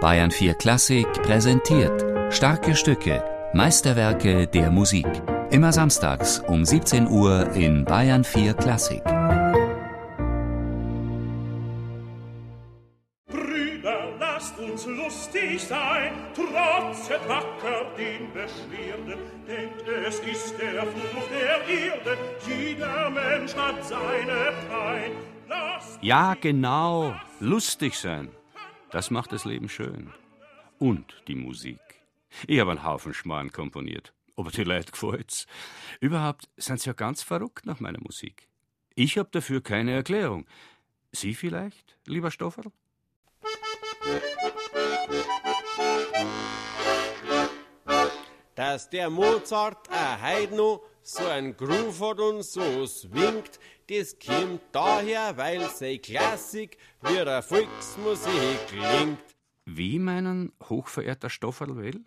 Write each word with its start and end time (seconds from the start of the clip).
Bayern 0.00 0.30
4 0.30 0.54
Klassik 0.54 1.08
präsentiert 1.24 2.04
starke 2.32 2.76
Stücke, 2.76 3.24
Meisterwerke 3.52 4.46
der 4.46 4.70
Musik. 4.70 5.08
Immer 5.50 5.72
samstags 5.72 6.38
um 6.46 6.64
17 6.64 7.08
Uhr 7.08 7.50
in 7.54 7.84
Bayern 7.84 8.22
4 8.22 8.54
Klassik. 8.54 9.02
Brüder, 13.26 14.14
lasst 14.20 14.56
uns 14.60 14.86
lustig 14.86 15.60
sein, 15.66 16.12
trotzet 16.32 17.28
wacker 17.28 17.86
den 17.98 18.32
Beschwerden, 18.32 19.18
denn 19.48 19.70
es 20.06 20.20
ist 20.20 20.54
der 20.60 20.82
Fluch 20.82 21.26
der 21.28 21.58
Erde, 21.76 22.16
jeder 22.46 23.10
Mensch 23.10 23.52
hat 23.56 23.84
seine 23.84 24.52
Pein. 24.70 25.10
Lasst 25.48 25.98
Ja, 26.02 26.34
genau. 26.40 27.16
Lustig 27.40 27.98
sein. 27.98 28.28
Das 28.90 29.10
macht 29.10 29.32
das 29.32 29.44
Leben 29.44 29.68
schön. 29.68 30.12
Und 30.78 31.22
die 31.28 31.34
Musik. 31.34 31.80
Ich 32.46 32.60
habe 32.60 32.70
einen 32.70 32.84
Haufen 32.84 33.14
Schmarrn 33.14 33.52
komponiert. 33.52 34.14
Aber 34.36 34.50
die 34.50 34.64
Leute 34.64 34.92
gefällt's. 34.92 35.46
Überhaupt 36.00 36.48
sind 36.56 36.80
sie 36.80 36.88
ja 36.90 36.94
ganz 36.94 37.22
verrückt 37.22 37.66
nach 37.66 37.80
meiner 37.80 38.00
Musik. 38.00 38.48
Ich 38.94 39.18
habe 39.18 39.28
dafür 39.32 39.62
keine 39.62 39.92
Erklärung. 39.92 40.46
Sie 41.12 41.34
vielleicht, 41.34 41.98
lieber 42.06 42.30
Stofferl? 42.30 42.72
dass 48.58 48.90
der 48.90 49.08
Mozart 49.08 49.88
heut 50.20 50.50
noch 50.50 50.82
so 51.08 51.24
ein 51.24 51.56
Groove 51.56 52.00
hat 52.00 52.20
und 52.20 52.42
so 52.42 52.86
swingt, 52.86 53.58
das 53.88 54.18
kommt 54.18 54.60
daher, 54.72 55.34
weil 55.38 55.66
sei 55.70 55.96
Klassik 55.96 56.76
wie 57.00 57.14
der 57.14 57.42
Volksmusik 57.42 58.66
klingt. 58.68 59.18
Wie 59.64 59.98
meinen 59.98 60.52
hochverehrter 60.68 61.30
Stofferl? 61.30 62.00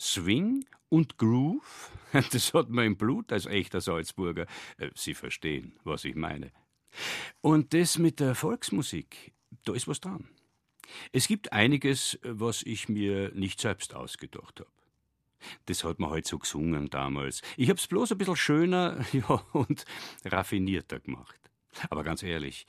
Swing 0.00 0.64
und 0.88 1.16
Groove? 1.16 1.92
Das 2.32 2.52
hat 2.54 2.70
man 2.70 2.86
im 2.86 2.96
Blut 2.96 3.32
als 3.32 3.46
echter 3.46 3.80
Salzburger. 3.80 4.46
Äh, 4.78 4.90
Sie 4.96 5.14
verstehen, 5.14 5.78
was 5.84 6.04
ich 6.04 6.16
meine. 6.16 6.50
Und 7.40 7.72
das 7.72 7.98
mit 7.98 8.18
der 8.18 8.34
Volksmusik, 8.34 9.32
da 9.64 9.74
ist 9.74 9.86
was 9.86 10.00
dran. 10.00 10.28
Es 11.12 11.28
gibt 11.28 11.52
einiges, 11.52 12.18
was 12.24 12.64
ich 12.64 12.88
mir 12.88 13.30
nicht 13.32 13.60
selbst 13.60 13.94
ausgedacht 13.94 14.58
habe. 14.58 14.79
Das 15.66 15.84
hat 15.84 15.98
man 15.98 16.10
halt 16.10 16.26
so 16.26 16.38
gesungen 16.38 16.90
damals. 16.90 17.42
Ich 17.56 17.70
hab's 17.70 17.86
bloß 17.86 18.12
ein 18.12 18.18
bisschen 18.18 18.36
schöner 18.36 19.04
ja, 19.12 19.44
und 19.52 19.84
raffinierter 20.24 21.00
gemacht. 21.00 21.38
Aber 21.88 22.02
ganz 22.02 22.22
ehrlich, 22.22 22.66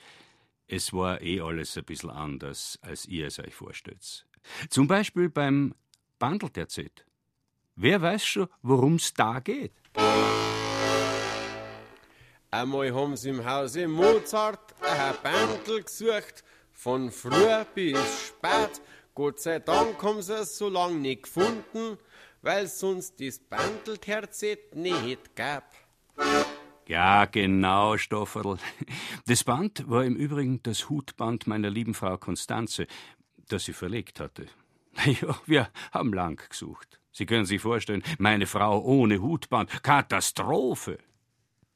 es 0.66 0.92
war 0.92 1.20
eh 1.20 1.40
alles 1.40 1.76
ein 1.76 1.84
bisschen 1.84 2.10
anders, 2.10 2.78
als 2.82 3.06
ihr 3.06 3.26
es 3.26 3.38
euch 3.38 3.54
vorstellt. 3.54 4.26
Zum 4.70 4.86
Beispiel 4.86 5.28
beim 5.28 5.74
Bandelterzett. 6.18 7.04
Wer 7.74 8.00
weiß 8.00 8.24
schon, 8.24 8.48
worum's 8.62 9.12
da 9.14 9.40
geht? 9.40 9.72
Einmal 12.50 12.94
haben 12.94 13.16
sie 13.16 13.30
im 13.30 13.44
Hause 13.44 13.88
Mozart 13.88 14.74
ein 14.82 15.14
Bandel 15.22 15.82
gesucht, 15.82 16.44
von 16.70 17.10
früh 17.10 17.64
bis 17.74 18.26
spät. 18.26 18.82
Gott 19.14 19.40
sei 19.40 19.58
Dank 19.58 20.02
haben 20.02 20.20
sie 20.22 20.34
es 20.34 20.58
so 20.58 20.68
lang 20.68 21.00
nicht 21.00 21.24
gefunden, 21.24 21.98
weil 22.42 22.66
sonst 22.66 23.20
das 23.20 23.38
Bandelterzett 23.38 24.74
nicht 24.74 25.34
gab. 25.34 25.64
Ja, 26.86 27.24
genau, 27.24 27.96
Stofferl. 27.96 28.58
Das 29.26 29.44
Band 29.44 29.88
war 29.88 30.04
im 30.04 30.16
Übrigen 30.16 30.62
das 30.62 30.90
Hutband 30.90 31.46
meiner 31.46 31.70
lieben 31.70 31.94
Frau 31.94 32.18
Konstanze, 32.18 32.86
das 33.48 33.64
sie 33.64 33.72
verlegt 33.72 34.20
hatte. 34.20 34.46
Ja, 35.06 35.40
wir 35.46 35.70
haben 35.90 36.12
lang 36.12 36.38
gesucht. 36.50 37.00
Sie 37.12 37.24
können 37.24 37.46
sich 37.46 37.62
vorstellen, 37.62 38.02
meine 38.18 38.46
Frau 38.46 38.82
ohne 38.82 39.22
Hutband. 39.22 39.82
Katastrophe. 39.82 40.98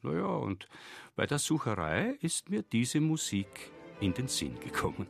Na 0.02 0.12
ja, 0.12 0.26
und 0.26 0.68
bei 1.14 1.26
der 1.26 1.38
Sucherei 1.38 2.16
ist 2.20 2.50
mir 2.50 2.62
diese 2.62 3.00
Musik 3.00 3.70
in 4.00 4.12
den 4.12 4.28
Sinn 4.28 4.60
gekommen. 4.60 5.06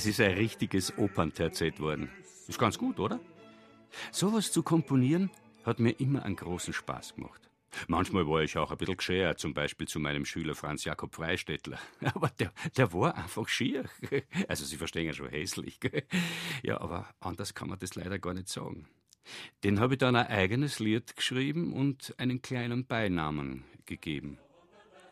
Es 0.00 0.06
ist 0.06 0.20
ein 0.20 0.32
richtiges 0.32 0.96
Opernterzett 0.96 1.78
worden. 1.78 2.08
Ist 2.48 2.58
ganz 2.58 2.78
gut, 2.78 2.98
oder? 2.98 3.20
Sowas 4.10 4.50
zu 4.50 4.62
komponieren 4.62 5.30
hat 5.62 5.78
mir 5.78 5.90
immer 6.00 6.22
einen 6.22 6.36
großen 6.36 6.72
Spaß 6.72 7.16
gemacht. 7.16 7.49
Manchmal 7.88 8.26
war 8.26 8.42
ich 8.42 8.56
auch 8.56 8.70
ein 8.70 8.76
bisschen 8.76 8.96
geschert, 8.96 9.38
zum 9.38 9.54
Beispiel 9.54 9.86
zu 9.86 10.00
meinem 10.00 10.24
Schüler 10.24 10.54
Franz 10.54 10.84
Jakob 10.84 11.14
Freistettler. 11.14 11.78
Aber 12.14 12.28
der, 12.38 12.52
der 12.76 12.92
war 12.92 13.14
einfach 13.14 13.48
schier. 13.48 13.84
Also, 14.48 14.64
Sie 14.64 14.76
verstehen 14.76 15.06
ja 15.06 15.12
schon 15.12 15.28
hässlich. 15.28 15.78
Ja, 16.62 16.80
aber 16.80 17.08
anders 17.20 17.54
kann 17.54 17.68
man 17.68 17.78
das 17.78 17.94
leider 17.94 18.18
gar 18.18 18.34
nicht 18.34 18.48
sagen. 18.48 18.86
Den 19.64 19.80
habe 19.80 19.94
ich 19.94 19.98
dann 19.98 20.16
ein 20.16 20.26
eigenes 20.26 20.78
Lied 20.78 21.16
geschrieben 21.16 21.72
und 21.72 22.14
einen 22.18 22.42
kleinen 22.42 22.86
Beinamen 22.86 23.64
gegeben. 23.86 24.38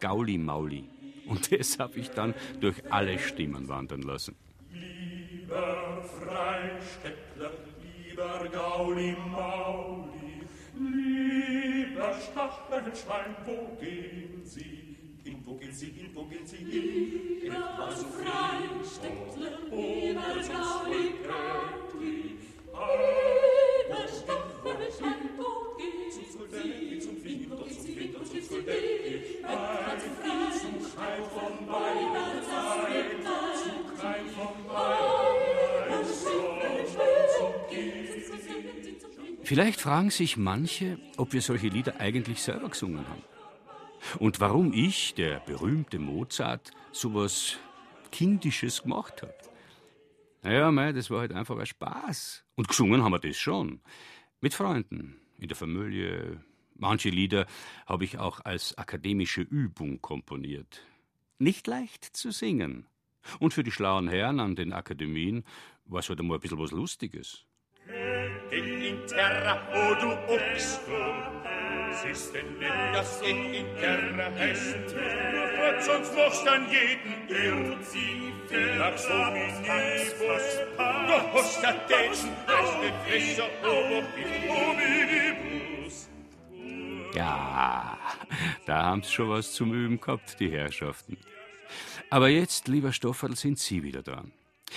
Gauli 0.01 0.39
Mauli. 0.39 0.85
Und 1.27 1.53
das 1.59 1.79
habe 1.79 1.99
ich 1.99 2.11
dann 2.11 2.35
durch 2.61 2.91
alle 2.91 3.19
Stimmen 3.19 3.69
wandern 3.69 4.03
lassen. 4.03 4.37
Lieber 4.71 6.03
Freistettler, 6.21 7.53
lieber 8.09 8.49
Gauli 8.51 9.17
Mauli, 9.31 10.28
lieber 11.99 12.15
Stachelschwein, 12.15 13.37
wo 13.45 13.77
gehen 13.81 14.43
Sie? 14.45 14.97
Hin, 15.25 15.43
wo 15.45 15.55
gehen 15.55 15.73
Sie, 15.73 15.91
hin, 15.91 16.11
wo 16.15 16.25
gehen 16.25 16.47
Sie 16.47 16.57
hin? 16.59 17.41
Lieber 17.43 17.91
Vielleicht 39.49 39.81
fragen 39.81 40.11
sich 40.11 40.37
manche, 40.37 40.99
ob 41.17 41.33
wir 41.33 41.41
solche 41.41 41.69
Lieder 41.69 41.99
eigentlich 42.01 42.43
selber 42.43 42.69
gesungen 42.69 43.09
haben. 43.09 43.23
Und 44.19 44.41
warum 44.41 44.75
ich, 44.75 45.15
der 45.15 45.41
berühmte 45.41 45.99
Mozart, 45.99 46.71
sowas 46.93 47.57
Kindisches 48.13 48.83
gemacht 48.83 49.23
habe. 49.23 49.35
Naja, 50.43 50.71
mei, 50.71 50.93
das 50.93 51.09
war 51.09 51.21
halt 51.21 51.33
einfach 51.33 51.57
ein 51.57 51.65
Spaß. 51.65 52.45
Und 52.57 52.69
gesungen 52.69 53.03
haben 53.03 53.13
wir 53.13 53.21
das 53.21 53.39
schon. 53.39 53.81
Mit 54.43 54.53
Freunden, 54.53 55.19
in 55.39 55.49
der 55.49 55.57
Familie. 55.57 56.45
Manche 56.75 57.09
Lieder 57.09 57.47
habe 57.87 58.05
ich 58.05 58.19
auch 58.19 58.45
als 58.45 58.77
akademische 58.77 59.41
Übung 59.41 60.03
komponiert. 60.03 60.83
Nicht 61.39 61.67
leicht 61.67 62.05
zu 62.05 62.33
singen. 62.33 62.85
Und 63.39 63.55
für 63.55 63.63
die 63.63 63.73
schlauen 63.73 64.09
Herren 64.09 64.41
an 64.41 64.57
den 64.57 64.75
Akademien 64.75 65.43
war 65.87 66.01
es 66.01 66.09
halt 66.11 66.21
einmal 66.21 66.37
ein 66.37 66.43
bisschen 66.43 66.59
was 66.59 66.71
Lustiges. 66.71 67.48
In 68.51 69.07
Terra, 69.07 69.61
o 69.75 69.95
du 70.01 70.13
Ochs, 70.33 70.81
siehst 72.03 72.35
denn 72.35 72.59
wenn 72.59 72.93
das 72.95 73.21
Geh 73.21 73.59
in 73.59 73.77
Terra 73.77 74.31
heißt, 74.39 74.77
Gott, 75.57 75.83
sonst 75.83 76.15
machst 76.17 76.49
an 76.49 76.67
jeden 76.71 77.29
Irr, 77.29 77.77
sie 77.83 78.33
nach 78.79 78.97
so 78.97 79.13
Minibus, 79.13 80.47
du 80.77 81.15
hast 81.35 81.63
der 81.63 81.75
Dätschen, 81.89 82.31
als 82.47 82.71
mit 82.81 82.95
frischer 83.07 83.51
Oberhit, 83.63 85.37
Ja, 87.15 87.99
da 88.67 88.83
haben 88.83 89.03
sie 89.03 89.13
schon 89.13 89.29
was 89.29 89.53
zum 89.53 89.75
Üben 89.75 90.01
gehabt, 90.01 90.41
die 90.41 90.51
Herrschaften. 90.51 91.19
Aber 92.11 92.29
jetzt, 92.29 92.69
lieber 92.69 92.93
Stofferl, 92.93 93.37
sind 93.37 93.59
Sie 93.59 93.83
wieder 93.83 94.03
dran. 94.03 94.33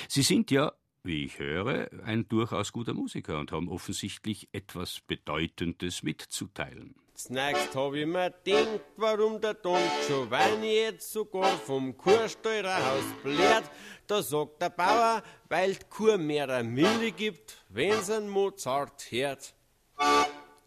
Sie 0.09 0.21
sind 0.21 0.51
ja, 0.51 0.74
wie 1.03 1.25
ich 1.25 1.39
höre, 1.39 1.89
ein 2.06 2.27
durchaus 2.27 2.71
guter 2.71 2.94
Musiker 2.94 3.39
und 3.39 3.51
haben 3.51 3.69
offensichtlich 3.69 4.50
etwas 4.51 5.01
Bedeutendes 5.01 6.03
mitzuteilen. 6.03 6.95
Zunächst 7.13 7.75
hab 7.75 7.94
ich 7.94 8.07
mir 8.07 8.31
gedacht, 8.31 8.81
warum 8.98 9.39
der 9.39 9.53
Don 9.53 9.80
Giovanni 10.07 10.74
jetzt 10.74 11.12
sogar 11.12 11.56
vom 11.57 11.95
Kurstall 11.95 12.65
raus 12.65 13.03
blärt. 13.24 13.69
Da 14.07 14.24
sagt 14.24 14.62
der 14.62 14.69
Bauer, 14.69 15.21
weil 15.48 15.75
die 15.75 15.86
Kur 15.89 16.18
mehr 16.18 16.63
Milch 16.63 17.15
gibt, 17.15 17.63
wenn's 17.69 18.09
ein 18.09 18.27
Mozart 18.27 19.12
hört. 19.12 19.53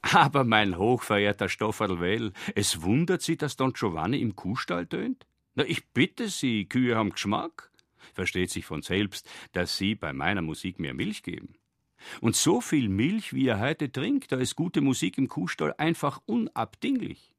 Aber 0.00 0.44
mein 0.44 0.78
hochverehrter 0.78 1.48
Stofferl 1.48 1.98
Well, 1.98 2.32
es 2.54 2.82
wundert 2.82 3.22
Sie, 3.22 3.36
dass 3.36 3.56
Don 3.56 3.72
Giovanni 3.72 4.20
im 4.20 4.36
Kuhstall 4.36 4.86
tönt? 4.86 5.26
Na, 5.56 5.64
ich 5.64 5.88
bitte 5.88 6.28
Sie, 6.28 6.66
Kühe 6.68 6.94
haben 6.94 7.10
Geschmack. 7.10 7.72
Versteht 8.12 8.50
sich 8.50 8.64
von 8.64 8.82
selbst, 8.82 9.28
dass 9.52 9.76
Sie 9.76 9.94
bei 9.94 10.12
meiner 10.12 10.42
Musik 10.42 10.78
mehr 10.78 10.94
Milch 10.94 11.22
geben. 11.22 11.54
Und 12.20 12.36
so 12.36 12.60
viel 12.60 12.88
Milch, 12.88 13.32
wie 13.32 13.48
er 13.48 13.60
heute 13.60 13.90
trinkt, 13.90 14.32
da 14.32 14.36
ist 14.36 14.56
gute 14.56 14.80
Musik 14.80 15.18
im 15.18 15.28
Kuhstall 15.28 15.74
einfach 15.78 16.20
unabdinglich. 16.26 17.34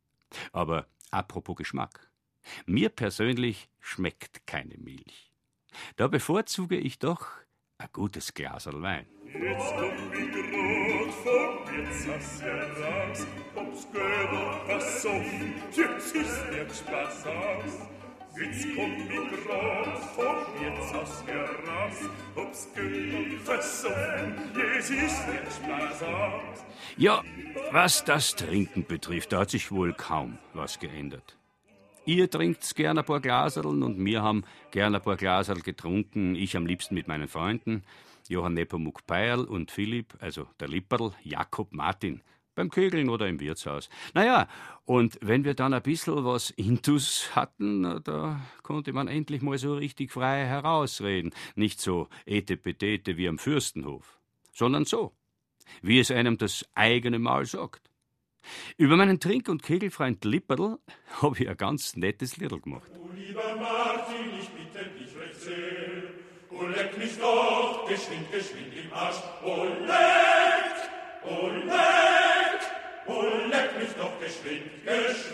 Aber 0.52 0.88
apropos 1.12 1.56
Geschmack. 1.56 2.12
Mir 2.66 2.90
persönlich 2.90 3.70
schmeckt 3.80 4.46
keine 4.48 4.78
Milch. 4.78 5.32
Da 5.96 6.08
bevorzuge 6.08 6.78
ich 6.78 7.00
doch 7.00 7.28
ein 7.78 7.90
gutes 7.92 8.34
Glas 8.34 8.68
Wein. 8.68 9.08
Jetzt 9.26 9.74
komm 9.76 10.14
ich 10.14 10.32
grad 10.32 11.14
vom 11.24 11.76
Wirtshaus 11.76 12.42
heraus, 12.42 13.28
ob's 13.56 13.88
Gödel 13.92 14.54
versoffen, 14.66 15.54
jetzt 15.76 16.16
ist 16.16 16.44
der 16.52 16.70
Spaß 16.74 17.26
aus. 17.28 18.05
Jetzt 18.38 18.68
komm 18.76 18.92
ich 18.98 19.46
grad 19.46 20.00
vom 20.14 20.36
Wirtshaus 20.60 21.24
heraus, 21.26 22.10
ob's 22.36 22.68
Gödel 22.76 23.40
versoffen, 23.40 24.36
jetzt 24.56 24.90
ist 24.92 25.26
der 25.26 25.52
Spaß 25.52 26.04
aus. 26.04 26.66
Ja, 26.98 27.24
was 27.72 28.04
das 28.04 28.36
Trinken 28.36 28.86
betrifft, 28.86 29.32
da 29.32 29.40
hat 29.42 29.52
sich 29.52 29.72
wohl 29.72 29.94
kaum 29.94 30.38
was 30.54 30.80
geändert. 30.80 31.38
Ihr 32.06 32.30
trinkt's 32.30 32.76
gern 32.76 32.98
ein 32.98 33.06
paar 33.06 33.22
Glaserln 33.22 33.82
und 33.82 34.04
wir 34.04 34.22
haben 34.22 34.44
gern 34.72 34.94
ein 34.94 35.02
paar 35.02 35.16
Glaserl 35.16 35.62
getrunken, 35.62 36.36
ich 36.36 36.58
am 36.58 36.66
liebsten 36.66 36.94
mit 36.94 37.08
meinen 37.08 37.30
Freunden. 37.30 37.84
Johann 38.28 38.54
Nepomuk 38.54 39.06
Peierl 39.08 39.46
und 39.46 39.72
Philipp, 39.72 40.14
also 40.20 40.48
der 40.60 40.68
Lipperl, 40.68 41.14
Jakob 41.24 41.74
Martin, 41.74 42.22
beim 42.56 42.70
Kögeln 42.70 43.10
oder 43.10 43.28
im 43.28 43.40
Wirtshaus. 43.40 43.90
Naja, 44.14 44.48
und 44.86 45.18
wenn 45.22 45.44
wir 45.44 45.54
dann 45.54 45.74
ein 45.74 45.82
bisschen 45.82 46.26
was 46.26 46.50
Intus 46.52 47.36
hatten, 47.36 48.02
da 48.04 48.40
konnte 48.64 48.94
man 48.94 49.08
endlich 49.08 49.42
mal 49.42 49.58
so 49.58 49.76
richtig 49.76 50.12
frei 50.12 50.46
herausreden. 50.46 51.34
Nicht 51.56 51.80
so 51.80 52.08
etepetete 52.26 53.18
wie 53.18 53.28
am 53.28 53.38
Fürstenhof, 53.38 54.20
sondern 54.54 54.86
so, 54.86 55.14
wie 55.82 56.00
es 56.00 56.12
einem 56.12 56.38
das 56.38 56.66
eigene 56.74 57.20
Maul 57.20 57.46
sagt. 57.46 57.90
Über 58.78 58.96
meinen 58.96 59.20
Trink- 59.20 59.50
und 59.50 59.64
Kegelfreund 59.64 60.24
Lipperl 60.24 60.78
habe 61.22 61.38
ich 61.40 61.50
ein 61.50 61.58
ganz 61.58 61.96
nettes 61.96 62.38
Liedl 62.38 62.60
gemacht. 62.60 62.90
Du 62.94 63.10
lieber 63.14 63.56
Martin, 63.60 64.40
ich 64.40 64.50
bitte 64.50 64.86
dich 65.00 65.16
recht 65.18 65.42
sehr, 65.42 66.04
oh 66.52 66.66
leck 66.68 66.98
mich 66.98 67.18
doch, 67.18 67.88
geschwind, 67.88 68.32
geschwind 68.32 68.74
im 68.84 68.94
Arsch, 68.94 69.18
oh 69.44 69.66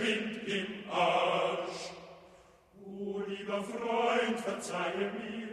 geschwind 0.02 0.48
im 0.48 0.92
Arsch. 0.92 1.92
Oh 2.84 3.22
lieber 3.28 3.64
Freund, 3.64 4.40
verzeihe 4.40 5.12
mir, 5.12 5.48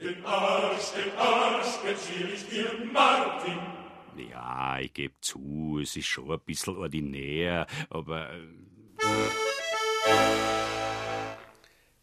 den 0.00 0.24
Arsch, 0.24 0.92
den 0.92 1.16
Arsch 1.16 1.76
bezieh 1.78 2.24
ich 2.34 2.48
dir, 2.48 2.70
Martin. 2.92 3.58
Ja, 4.30 4.78
ich 4.80 4.92
geb 4.92 5.12
zu, 5.20 5.78
es 5.82 5.96
ist 5.96 6.06
schon 6.06 6.30
ein 6.30 6.40
bisschen 6.40 6.76
ordinär, 6.76 7.66
aber. 7.88 8.30
äh, 8.32 8.38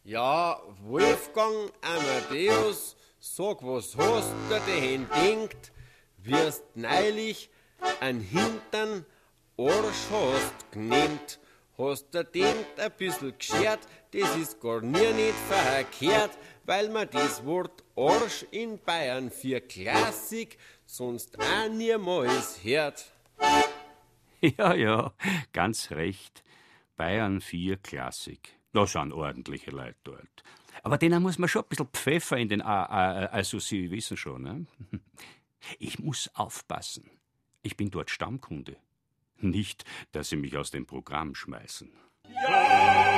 Ja, 0.04 0.58
Wolfgang 0.84 1.70
Amadeus, 1.82 2.96
sag, 3.20 3.62
was 3.62 3.94
hast 3.96 4.32
du 4.48 4.54
dahin 4.54 5.06
denkt, 5.22 5.70
wirst 6.16 6.64
neulich 6.74 7.50
ein 8.00 8.20
Hintern 8.20 9.04
Arsch 9.58 10.06
hast 10.10 10.72
genannt. 10.72 11.38
Hast 11.78 12.12
du 12.12 12.24
denkt 12.24 12.80
ein 12.80 12.90
bisschen 12.98 13.38
geschert, 13.38 13.78
das 14.10 14.36
ist 14.36 14.60
gar 14.60 14.80
nie 14.80 15.12
nicht 15.12 15.38
verkehrt, 15.48 16.36
weil 16.64 16.88
man 16.88 17.08
das 17.08 17.44
Wort 17.46 17.84
Arsch 17.94 18.44
in 18.50 18.80
Bayern 18.80 19.30
für 19.30 19.60
Klassik 19.60 20.58
sonst 20.84 21.38
auch 21.38 21.68
niemals 21.70 22.58
hört. 22.64 23.12
Ja, 24.40 24.72
ja, 24.72 25.12
ganz 25.52 25.90
recht. 25.90 26.44
Bayern 26.96 27.40
4 27.40 27.76
Klassik. 27.78 28.56
Da 28.72 28.86
sind 28.86 29.12
ordentliche 29.12 29.72
Leute 29.72 29.96
dort. 30.04 30.44
Aber 30.84 30.96
denen 30.96 31.24
muss 31.24 31.38
man 31.38 31.48
schon 31.48 31.62
ein 31.62 31.68
bisschen 31.68 31.88
Pfeffer 31.88 32.36
in 32.36 32.48
den 32.48 32.62
A, 32.62 32.84
A, 32.84 33.26
also 33.26 33.58
Sie 33.58 33.90
wissen 33.90 34.16
schon, 34.16 34.42
ne? 34.42 34.66
Ich 35.80 35.98
muss 35.98 36.30
aufpassen. 36.34 37.10
Ich 37.62 37.76
bin 37.76 37.90
dort 37.90 38.10
Stammkunde. 38.10 38.76
Nicht, 39.40 39.84
dass 40.12 40.28
Sie 40.28 40.36
mich 40.36 40.56
aus 40.56 40.70
dem 40.70 40.86
Programm 40.86 41.34
schmeißen. 41.34 41.90
Ja! 42.28 43.17